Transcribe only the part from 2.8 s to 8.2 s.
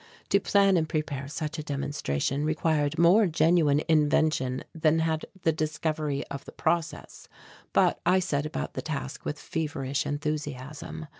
more genuine invention than had the discovery of the process, but I